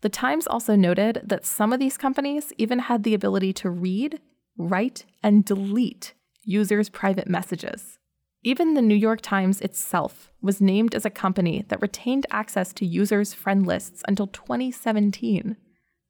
[0.00, 4.20] The Times also noted that some of these companies even had the ability to read,
[4.56, 7.97] write, and delete users' private messages.
[8.44, 12.86] Even the New York Times itself was named as a company that retained access to
[12.86, 15.56] users' friend lists until 2017,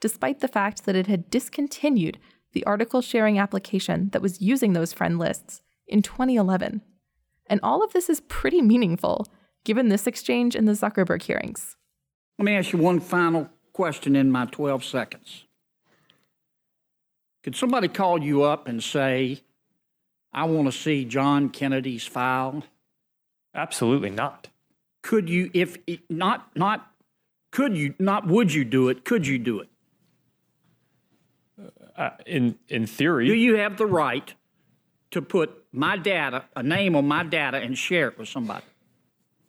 [0.01, 2.19] despite the fact that it had discontinued
[2.53, 6.83] the article sharing application that was using those friend lists in 2011.
[7.47, 9.27] And all of this is pretty meaningful
[9.65, 11.77] given this exchange in the Zuckerberg hearings.
[12.39, 15.45] Let me ask you one final question in my 12 seconds.
[17.43, 19.43] Could somebody call you up and say,
[20.33, 22.63] I want to see John Kennedy's file?
[23.55, 24.49] Absolutely not.
[25.03, 26.91] Could you, if it, not, not,
[27.51, 29.69] could you, not would you do it, could you do it?
[31.97, 34.33] Uh, in in theory, Do you have the right
[35.11, 38.65] to put my data, a name on my data, and share it with somebody?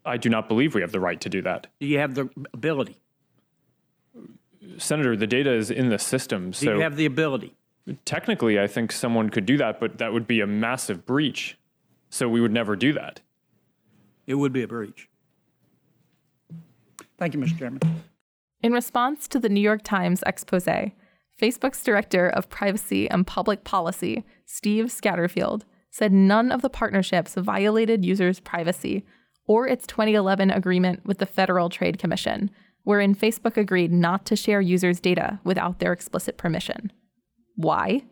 [0.04, 1.68] I do not believe we have the right to do that.
[1.80, 2.98] Do you have the ability?
[4.80, 7.56] Senator, the data is in the system, Do so you have the ability?
[8.06, 11.58] Technically I think someone could do that, but that would be a massive breach.
[12.10, 13.22] So we would never do that.
[14.26, 15.10] It would be a breach.
[17.18, 17.58] Thank you, Mr.
[17.58, 17.82] Chairman.
[18.62, 20.68] In response to the New York Times expose,
[21.40, 28.06] Facebook's director of privacy and public policy, Steve Satterfield, said none of the partnerships violated
[28.06, 29.06] users' privacy
[29.48, 32.52] or its 2011 agreement with the Federal Trade Commission,
[32.84, 36.92] wherein Facebook agreed not to share users' data without their explicit permission.
[37.60, 38.04] Why?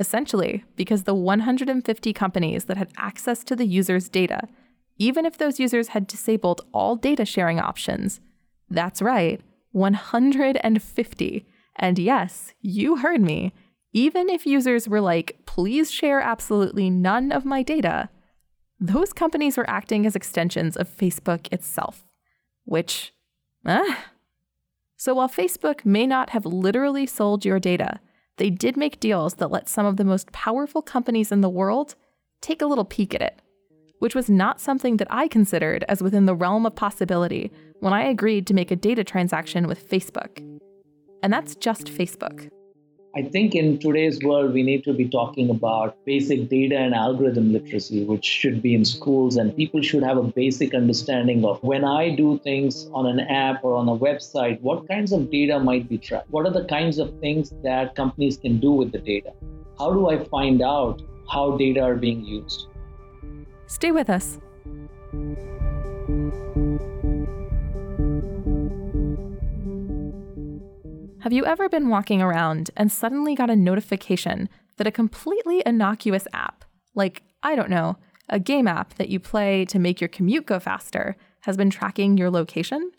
[0.00, 4.48] Essentially, because the 150 companies that had access to the users' data,
[4.96, 8.18] even if those users had disabled all data sharing options,
[8.70, 11.46] that's right, 150.
[11.76, 13.52] And yes, you heard me.
[13.92, 18.08] Even if users were like, please share absolutely none of my data,
[18.80, 22.06] those companies were acting as extensions of Facebook itself.
[22.64, 23.12] Which,
[23.66, 23.96] eh?
[24.96, 28.00] So while Facebook may not have literally sold your data,
[28.38, 31.94] they did make deals that let some of the most powerful companies in the world
[32.40, 33.40] take a little peek at it,
[33.98, 38.04] which was not something that I considered as within the realm of possibility when I
[38.04, 40.38] agreed to make a data transaction with Facebook.
[41.22, 42.48] And that's just Facebook.
[43.16, 47.54] I think in today's world, we need to be talking about basic data and algorithm
[47.54, 51.84] literacy, which should be in schools, and people should have a basic understanding of when
[51.84, 55.88] I do things on an app or on a website, what kinds of data might
[55.88, 56.28] be tracked?
[56.30, 59.32] What are the kinds of things that companies can do with the data?
[59.78, 62.66] How do I find out how data are being used?
[63.66, 64.38] Stay with us.
[71.28, 76.26] Have you ever been walking around and suddenly got a notification that a completely innocuous
[76.32, 76.64] app,
[76.94, 77.98] like, I don't know,
[78.30, 82.16] a game app that you play to make your commute go faster, has been tracking
[82.16, 82.92] your location?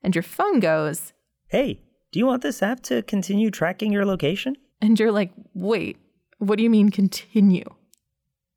[0.00, 1.12] And your phone goes,
[1.48, 4.54] Hey, do you want this app to continue tracking your location?
[4.80, 5.96] and you're like, wait,
[6.38, 7.64] what do you mean continue?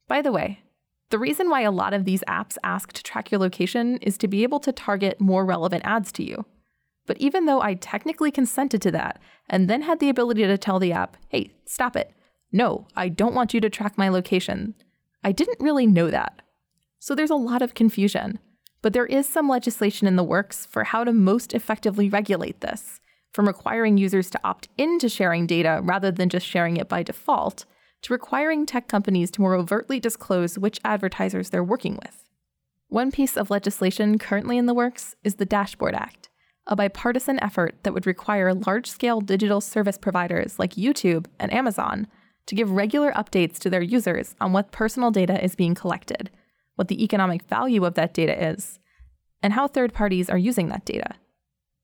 [0.08, 0.60] By the way,
[1.10, 4.28] the reason why a lot of these apps ask to track your location is to
[4.28, 6.46] be able to target more relevant ads to you.
[7.06, 10.80] But even though I technically consented to that and then had the ability to tell
[10.80, 12.12] the app, hey, stop it.
[12.52, 14.76] No, I don't want you to track my location.
[15.24, 16.42] I didn't really know that.
[17.00, 18.40] So there's a lot of confusion.
[18.82, 23.00] But there is some legislation in the works for how to most effectively regulate this,
[23.34, 27.66] from requiring users to opt into sharing data rather than just sharing it by default,
[28.04, 32.24] to requiring tech companies to more overtly disclose which advertisers they're working with.
[32.88, 36.30] One piece of legislation currently in the works is the Dashboard Act
[36.68, 42.08] a bipartisan effort that would require large scale digital service providers like YouTube and Amazon
[42.48, 46.30] to give regular updates to their users on what personal data is being collected,
[46.76, 48.80] what the economic value of that data is,
[49.42, 51.16] and how third parties are using that data.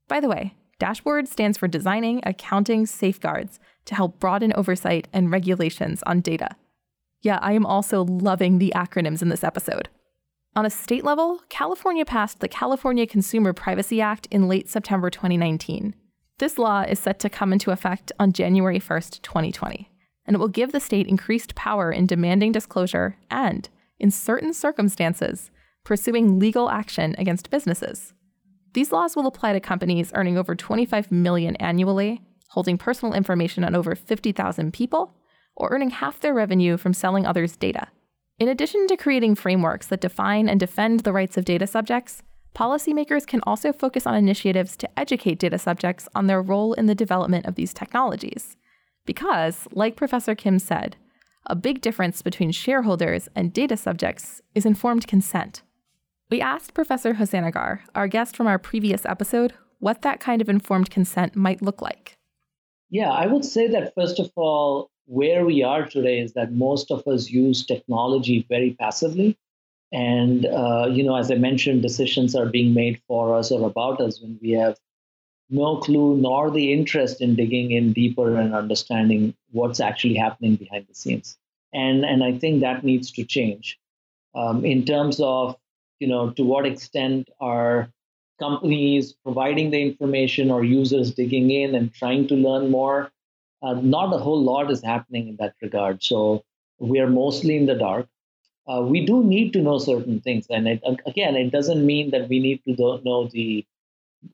[0.07, 6.01] By the way, Dashboard stands for Designing Accounting Safeguards to help broaden oversight and regulations
[6.07, 6.55] on data.
[7.21, 9.89] Yeah, I am also loving the acronyms in this episode.
[10.53, 15.95] On a state level, California passed the California Consumer Privacy Act in late September 2019.
[16.39, 19.89] This law is set to come into effect on January 1, 2020,
[20.25, 25.51] and it will give the state increased power in demanding disclosure and, in certain circumstances,
[25.85, 28.13] pursuing legal action against businesses.
[28.73, 33.73] These laws will apply to companies earning over 25 million annually, holding personal information on
[33.73, 35.15] over 50,000 people,
[35.55, 37.87] or earning half their revenue from selling others' data.
[38.41, 42.23] In addition to creating frameworks that define and defend the rights of data subjects,
[42.55, 46.95] policymakers can also focus on initiatives to educate data subjects on their role in the
[46.95, 48.57] development of these technologies.
[49.05, 50.95] Because, like Professor Kim said,
[51.45, 55.61] a big difference between shareholders and data subjects is informed consent.
[56.31, 60.89] We asked Professor Hosanagar, our guest from our previous episode, what that kind of informed
[60.89, 62.17] consent might look like.
[62.89, 66.89] Yeah, I would say that first of all, where we are today is that most
[66.89, 69.37] of us use technology very passively.
[69.91, 73.99] And, uh, you know, as I mentioned, decisions are being made for us or about
[73.99, 74.77] us when we have
[75.49, 80.85] no clue nor the interest in digging in deeper and understanding what's actually happening behind
[80.87, 81.37] the scenes.
[81.73, 83.77] And, and I think that needs to change
[84.33, 85.57] um, in terms of,
[85.99, 87.91] you know, to what extent are
[88.39, 93.11] companies providing the information or users digging in and trying to learn more
[93.61, 96.03] uh, not a whole lot is happening in that regard.
[96.03, 96.43] So
[96.79, 98.07] we are mostly in the dark.
[98.67, 102.29] Uh, we do need to know certain things, and it, again, it doesn't mean that
[102.29, 103.65] we need to know the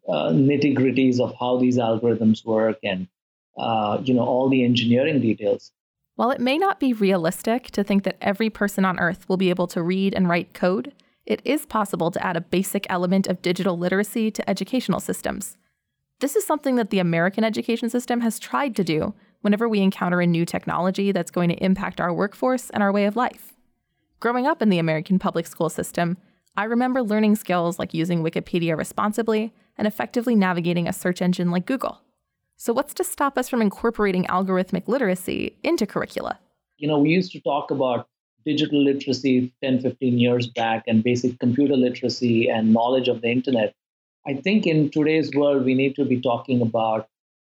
[0.08, 3.08] uh, nitty gritties of how these algorithms work and
[3.58, 5.72] uh, you know, all the engineering details.
[6.16, 9.50] While it may not be realistic to think that every person on Earth will be
[9.50, 10.94] able to read and write code,
[11.26, 15.58] it is possible to add a basic element of digital literacy to educational systems.
[16.20, 20.20] This is something that the American education system has tried to do whenever we encounter
[20.20, 23.54] a new technology that's going to impact our workforce and our way of life.
[24.20, 26.18] Growing up in the American public school system,
[26.56, 31.68] I remember learning skills like using Wikipedia responsibly and effectively navigating a search engine like
[31.68, 32.02] Google.
[32.56, 36.40] So, what's to stop us from incorporating algorithmic literacy into curricula?
[36.78, 38.08] You know, we used to talk about
[38.44, 43.76] digital literacy 10, 15 years back and basic computer literacy and knowledge of the internet.
[44.28, 47.08] I think in today's world, we need to be talking about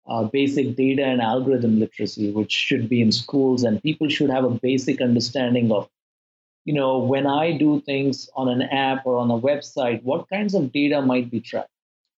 [0.08, 4.44] uh, basic data and algorithm literacy, which should be in schools, and people should have
[4.44, 5.90] a basic understanding of,
[6.66, 10.54] you know, when I do things on an app or on a website, what kinds
[10.54, 11.72] of data might be tracked?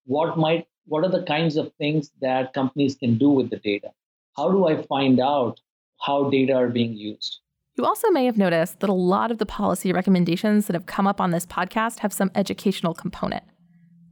[0.05, 3.91] What might what are the kinds of things that companies can do with the data?
[4.35, 5.59] How do I find out
[6.01, 7.39] how data are being used?
[7.77, 11.07] You also may have noticed that a lot of the policy recommendations that have come
[11.07, 13.43] up on this podcast have some educational component.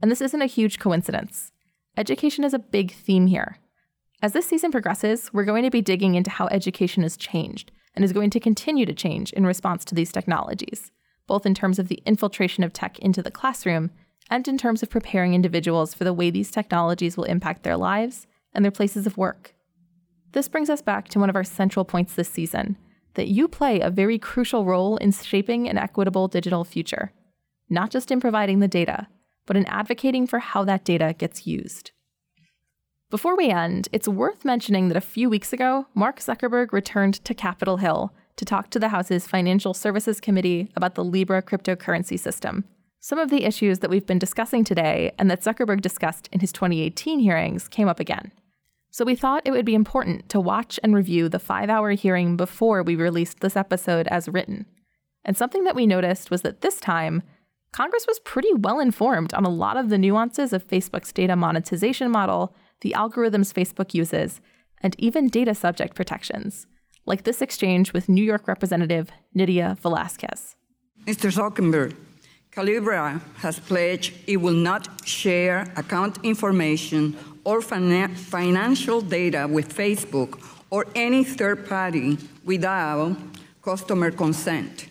[0.00, 1.52] And this isn't a huge coincidence.
[1.96, 3.58] Education is a big theme here.
[4.22, 8.04] As this season progresses, we're going to be digging into how education has changed and
[8.04, 10.90] is going to continue to change in response to these technologies,
[11.26, 13.90] both in terms of the infiltration of tech into the classroom
[14.30, 18.26] and in terms of preparing individuals for the way these technologies will impact their lives
[18.52, 19.54] and their places of work.
[20.32, 22.76] This brings us back to one of our central points this season
[23.14, 27.12] that you play a very crucial role in shaping an equitable digital future,
[27.68, 29.08] not just in providing the data,
[29.48, 31.90] but in advocating for how that data gets used.
[33.10, 37.34] Before we end, it's worth mentioning that a few weeks ago, Mark Zuckerberg returned to
[37.34, 42.64] Capitol Hill to talk to the House's Financial Services Committee about the Libra cryptocurrency system
[43.00, 46.52] some of the issues that we've been discussing today and that Zuckerberg discussed in his
[46.52, 48.32] 2018 hearings came up again.
[48.90, 52.36] So we thought it would be important to watch and review the five hour hearing
[52.36, 54.66] before we released this episode as written.
[55.24, 57.22] And something that we noticed was that this time,
[57.72, 62.10] Congress was pretty well informed on a lot of the nuances of Facebook's data monetization
[62.10, 64.40] model, the algorithms Facebook uses,
[64.80, 66.66] and even data subject protections,
[67.04, 70.54] like this exchange with New York Representative Nydia Velázquez.
[71.04, 71.30] Mr.
[71.30, 71.94] Zuckerberg,
[72.50, 80.86] Calibra has pledged it will not share account information or financial data with Facebook or
[80.94, 83.16] any third party without
[83.62, 84.88] customer consent.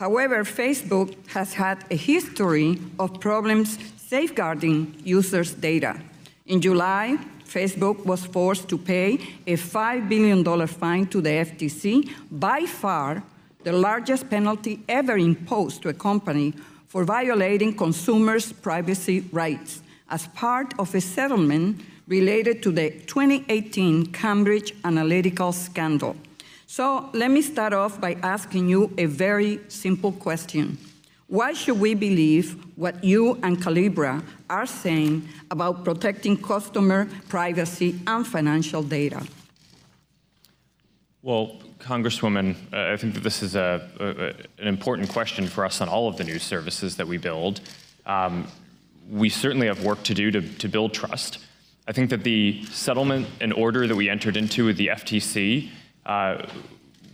[0.00, 6.00] However, Facebook has had a history of problems safeguarding users' data.
[6.46, 12.64] In July, Facebook was forced to pay a $5 billion fine to the FTC, by
[12.64, 13.22] far
[13.62, 16.54] the largest penalty ever imposed to a company
[16.88, 24.72] for violating consumers' privacy rights as part of a settlement related to the 2018 Cambridge
[24.82, 26.16] Analytica scandal.
[26.70, 30.78] So let me start off by asking you a very simple question.
[31.26, 38.24] Why should we believe what you and Calibra are saying about protecting customer privacy and
[38.24, 39.26] financial data?
[41.22, 45.80] Well, Congresswoman, uh, I think that this is a, a, an important question for us
[45.80, 47.62] on all of the news services that we build.
[48.06, 48.46] Um,
[49.10, 51.40] we certainly have work to do to, to build trust.
[51.88, 55.68] I think that the settlement and order that we entered into with the FTC
[56.06, 56.46] uh,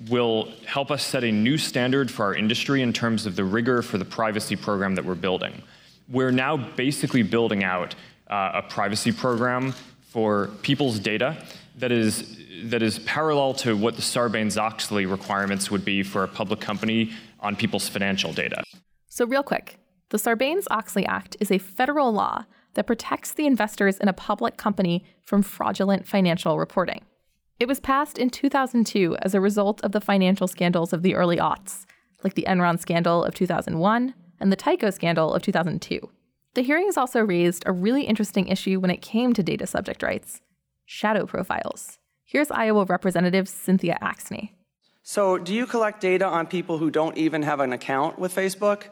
[0.09, 3.83] will help us set a new standard for our industry in terms of the rigor
[3.83, 5.62] for the privacy program that we're building.
[6.09, 7.94] We're now basically building out
[8.29, 9.72] uh, a privacy program
[10.03, 11.37] for people's data
[11.79, 16.59] that is that is parallel to what the Sarbanes-Oxley requirements would be for a public
[16.61, 18.62] company on people's financial data.
[19.09, 24.09] So real quick, the Sarbanes-Oxley Act is a federal law that protects the investors in
[24.09, 27.05] a public company from fraudulent financial reporting.
[27.58, 31.38] It was passed in 2002 as a result of the financial scandals of the early
[31.38, 31.86] aughts,
[32.22, 36.10] like the Enron scandal of 2001 and the Tyco scandal of 2002.
[36.52, 40.42] The hearings also raised a really interesting issue when it came to data subject rights
[40.84, 41.98] shadow profiles.
[42.24, 44.50] Here's Iowa Representative Cynthia Axne.
[45.02, 48.84] So, do you collect data on people who don't even have an account with Facebook?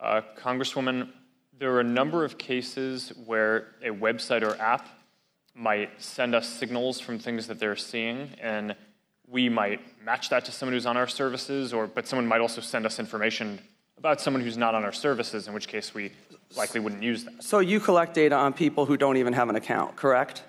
[0.00, 1.10] Uh, Congresswoman,
[1.58, 4.88] there are a number of cases where a website or app
[5.54, 8.74] might send us signals from things that they're seeing, and
[9.28, 12.60] we might match that to someone who's on our services, or but someone might also
[12.60, 13.58] send us information
[13.98, 16.10] about someone who's not on our services, in which case we
[16.56, 17.42] likely wouldn't use that.
[17.42, 20.42] So you collect data on people who don't even have an account, correct?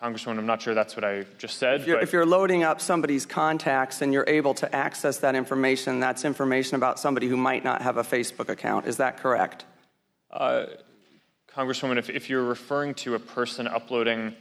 [0.00, 1.80] Congresswoman, I'm not sure that's what I just said.
[1.80, 6.00] If you're, if you're, loading up somebody's contacts and you're able to access that information,
[6.00, 8.86] that's information about somebody who might not have a Facebook account.
[8.86, 9.64] Is that correct?
[10.30, 10.66] Uh,
[11.56, 14.34] Congresswoman, if, if, you're referring to a person uploading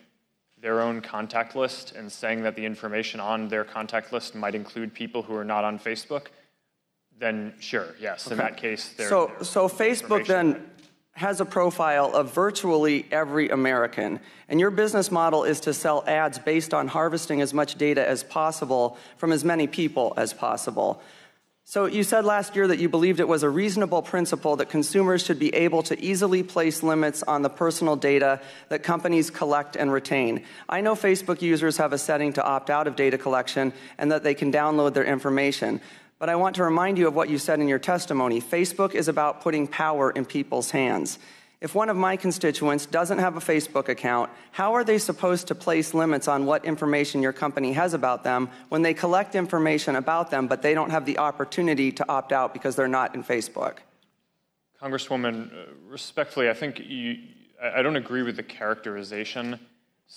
[0.59, 4.93] their own contact list and saying that the information on their contact list might include
[4.93, 6.28] people who are not on Facebook,
[7.18, 8.30] then sure, yes.
[8.30, 9.07] In that case, there.
[9.07, 10.70] So, so Facebook then
[11.13, 16.38] has a profile of virtually every American, and your business model is to sell ads
[16.38, 21.01] based on harvesting as much data as possible from as many people as possible.
[21.68, 25.26] So, you said last year that you believed it was a reasonable principle that consumers
[25.26, 28.39] should be able to easily place limits on the personal data
[28.70, 30.43] that companies collect and retain.
[30.70, 34.24] I know Facebook users have a setting to opt out of data collection and that
[34.24, 35.82] they can download their information.
[36.20, 38.39] But I want to remind you of what you said in your testimony.
[38.41, 41.18] Facebook is about putting power in people's hands.
[41.62, 45.56] If one of my constituents doesn't have a Facebook account, how are they supposed to
[45.56, 50.32] place limits on what information your company has about them when they collect information about
[50.32, 53.78] them, but they don't have the opportunity to opt out because they're not in Facebook?
[54.82, 57.18] Congresswoman, uh, respectfully, I think you,
[57.62, 59.60] I don't agree with the characterization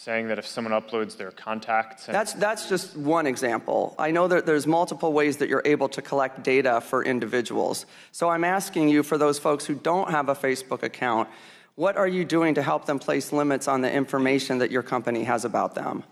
[0.08, 2.06] saying that if someone uploads their contacts.
[2.06, 3.94] that's, that's just one example.
[3.98, 7.84] I know that there's multiple ways that you're able to collect data for individuals.
[8.12, 11.28] So I'm asking you, for those folks who don't have a Facebook account,
[11.74, 15.24] what are you doing to help them place limits on the information that your company
[15.24, 16.04] has about them?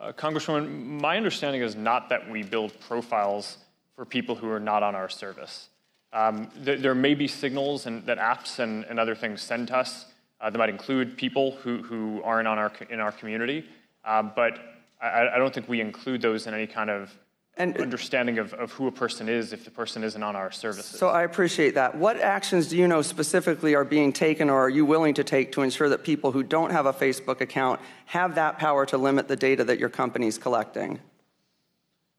[0.00, 3.58] Uh, Congresswoman, my understanding is not that we build profiles
[3.94, 5.68] for people who are not on our service.
[6.12, 9.76] Um, th- there may be signals and, that apps and, and other things send to
[9.76, 10.06] us
[10.40, 13.64] uh, that might include people who, who aren't on our, in our community,
[14.04, 14.58] uh, but
[15.00, 17.16] I, I, don't think we include those in any kind of
[17.56, 20.98] and, understanding of, of who a person is if the person isn't on our services.
[20.98, 21.96] So I appreciate that.
[21.96, 25.52] What actions do you know specifically are being taken or are you willing to take
[25.52, 29.26] to ensure that people who don't have a Facebook account have that power to limit
[29.26, 31.00] the data that your company is collecting?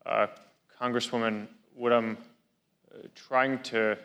[0.05, 0.27] Uh,
[0.79, 2.17] Congresswoman, what I'm
[2.93, 3.97] uh, trying to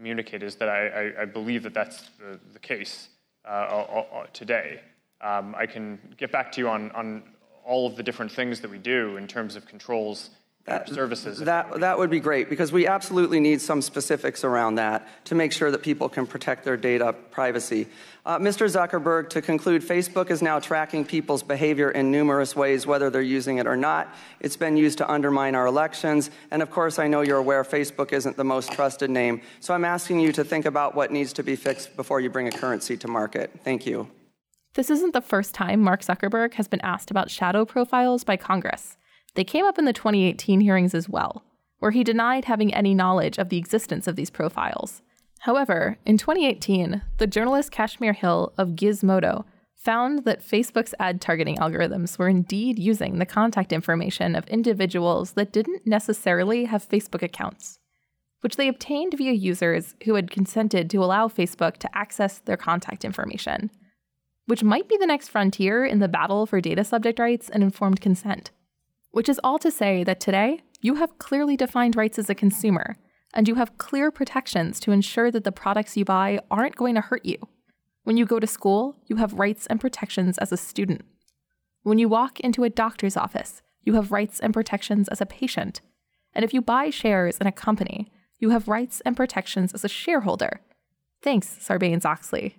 [0.00, 3.10] communicate is that I, I, I believe that that's the, the case
[3.44, 4.80] uh, today.
[5.20, 7.22] Um, I can get back to you on, on
[7.66, 10.30] all of the different things that we do in terms of controls
[10.66, 11.38] that, services.
[11.38, 15.52] That, that would be great because we absolutely need some specifics around that to make
[15.52, 17.88] sure that people can protect their data privacy.
[18.24, 18.68] Uh, Mr.
[18.68, 23.58] Zuckerberg, to conclude, Facebook is now tracking people's behavior in numerous ways, whether they're using
[23.58, 24.14] it or not.
[24.38, 26.30] It's been used to undermine our elections.
[26.50, 29.40] And of course, I know you're aware Facebook isn't the most trusted name.
[29.60, 32.46] So I'm asking you to think about what needs to be fixed before you bring
[32.46, 33.50] a currency to market.
[33.64, 34.08] Thank you.
[34.74, 38.96] This isn't the first time Mark Zuckerberg has been asked about shadow profiles by Congress.
[39.34, 41.44] They came up in the 2018 hearings as well,
[41.78, 45.02] where he denied having any knowledge of the existence of these profiles.
[45.40, 52.18] However, in 2018, the journalist Kashmir Hill of Gizmodo found that Facebook's ad targeting algorithms
[52.18, 57.78] were indeed using the contact information of individuals that didn't necessarily have Facebook accounts,
[58.42, 63.06] which they obtained via users who had consented to allow Facebook to access their contact
[63.06, 63.70] information,
[64.44, 68.02] which might be the next frontier in the battle for data subject rights and informed
[68.02, 68.50] consent.
[69.10, 72.96] Which is all to say that today, you have clearly defined rights as a consumer,
[73.34, 77.00] and you have clear protections to ensure that the products you buy aren't going to
[77.00, 77.36] hurt you.
[78.04, 81.04] When you go to school, you have rights and protections as a student.
[81.82, 85.80] When you walk into a doctor's office, you have rights and protections as a patient.
[86.34, 89.88] And if you buy shares in a company, you have rights and protections as a
[89.88, 90.60] shareholder.
[91.22, 92.56] Thanks, Sarbanes Oxley.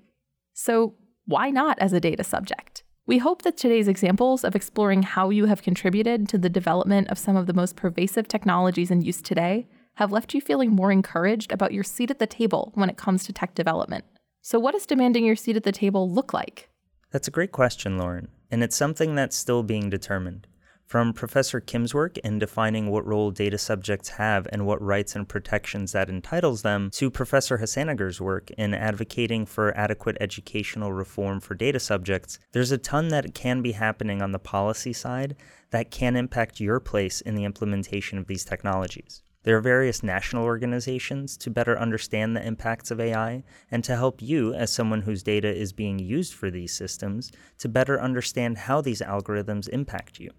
[0.54, 0.96] So,
[1.26, 2.84] why not as a data subject?
[3.12, 7.20] We hope that today's examples of exploring how you have contributed to the development of
[7.20, 11.52] some of the most pervasive technologies in use today have left you feeling more encouraged
[11.52, 14.06] about your seat at the table when it comes to tech development.
[14.42, 16.70] So, what does demanding your seat at the table look like?
[17.12, 20.48] That's a great question, Lauren, and it's something that's still being determined.
[20.92, 25.26] From Professor Kim's work in defining what role data subjects have and what rights and
[25.26, 31.56] protections that entitles them, to Professor Hosanagar's work in advocating for adequate educational reform for
[31.56, 35.38] data subjects, there's a ton that can be happening on the policy side
[35.70, 39.24] that can impact your place in the implementation of these technologies.
[39.44, 44.22] There are various national organizations to better understand the impacts of AI and to help
[44.22, 48.82] you, as someone whose data is being used for these systems, to better understand how
[48.82, 50.32] these algorithms impact you.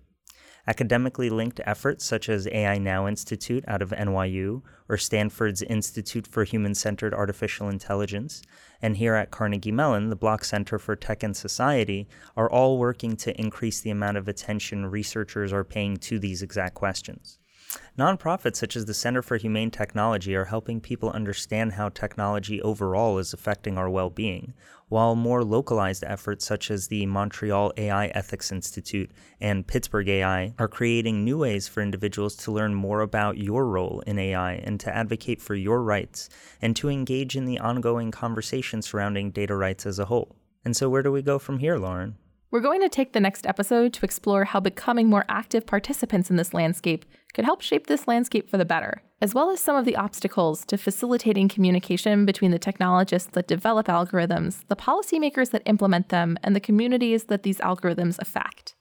[0.67, 6.45] Academically linked efforts such as AI Now Institute out of NYU or Stanford's Institute for
[6.45, 8.43] Human Centered Artificial Intelligence,
[8.81, 13.17] and here at Carnegie Mellon, the Block Center for Tech and Society, are all working
[13.17, 17.41] to increase the amount of attention researchers are paying to these exact questions.
[17.99, 23.19] Nonprofits such as the Center for Humane Technology are helping people understand how technology overall
[23.19, 24.55] is affecting our well being,
[24.89, 29.11] while more localized efforts such as the Montreal AI Ethics Institute
[29.41, 34.03] and Pittsburgh AI are creating new ways for individuals to learn more about your role
[34.07, 36.29] in AI and to advocate for your rights
[36.61, 40.37] and to engage in the ongoing conversation surrounding data rights as a whole.
[40.65, 42.17] And so, where do we go from here, Lauren?
[42.53, 46.37] We're going to take the next episode to explore how becoming more active participants in
[46.37, 49.87] this landscape could help shape this landscape for the better, as well as some of
[49.87, 56.11] the obstacles to facilitating communication between the technologists that develop algorithms, the policymakers that implement
[56.11, 58.75] them, and the communities that these algorithms affect.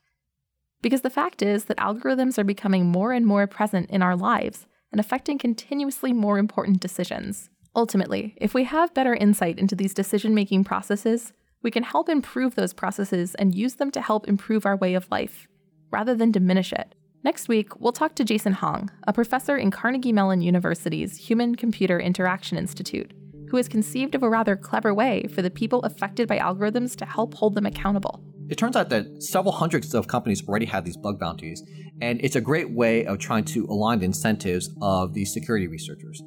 [0.81, 4.67] Because the fact is that algorithms are becoming more and more present in our lives
[4.91, 7.49] and affecting continuously more important decisions.
[7.73, 11.31] Ultimately, if we have better insight into these decision making processes,
[11.63, 15.09] we can help improve those processes and use them to help improve our way of
[15.11, 15.47] life,
[15.91, 16.95] rather than diminish it.
[17.23, 21.99] Next week, we'll talk to Jason Hong, a professor in Carnegie Mellon University's Human Computer
[21.99, 23.13] Interaction Institute,
[23.49, 27.05] who has conceived of a rather clever way for the people affected by algorithms to
[27.05, 28.23] help hold them accountable.
[28.49, 31.63] It turns out that several hundreds of companies already have these bug bounties,
[32.01, 36.21] and it's a great way of trying to align the incentives of these security researchers.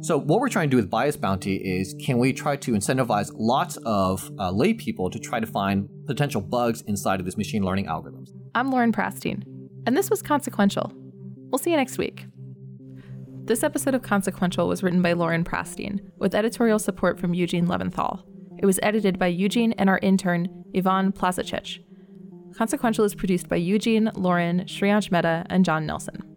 [0.00, 3.32] So, what we're trying to do with Bias Bounty is can we try to incentivize
[3.34, 7.64] lots of uh, lay people to try to find potential bugs inside of this machine
[7.64, 8.30] learning algorithms?
[8.54, 9.42] I'm Lauren Prastien,
[9.86, 10.92] and this was Consequential.
[11.50, 12.26] We'll see you next week.
[13.44, 18.22] This episode of Consequential was written by Lauren Prastien, with editorial support from Eugene Leventhal.
[18.60, 21.80] It was edited by Eugene and our intern, Ivan Plazachich.
[22.56, 26.27] Consequential is produced by Eugene, Lauren, Shreyansh Mehta, and John Nelson.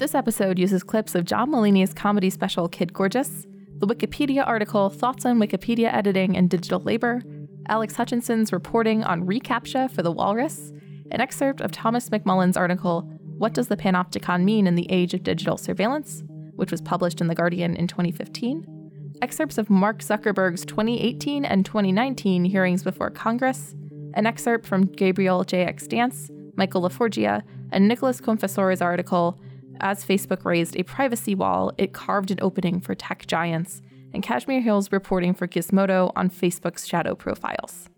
[0.00, 3.46] This episode uses clips of John Mulaney's comedy special Kid Gorgeous,
[3.80, 7.22] the Wikipedia article Thoughts on Wikipedia Editing and Digital Labor,
[7.68, 10.72] Alex Hutchinson's reporting on reCAPTCHA for the Walrus,
[11.10, 13.02] an excerpt of Thomas McMullan's article
[13.36, 16.22] What Does the Panopticon Mean in the Age of Digital Surveillance,
[16.56, 22.46] which was published in The Guardian in 2015, excerpts of Mark Zuckerberg's 2018 and 2019
[22.46, 23.74] hearings before Congress,
[24.14, 25.86] an excerpt from Gabriel J.X.
[25.88, 29.38] Dance, Michael LaForgia, and Nicholas Confessore's article
[29.80, 33.82] as Facebook raised a privacy wall, it carved an opening for tech giants,
[34.14, 37.89] and Kashmir Hill's reporting for Gizmodo on Facebook's shadow profiles.